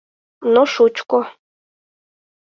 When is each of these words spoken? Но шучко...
Но 0.53 0.61
шучко... 0.73 1.19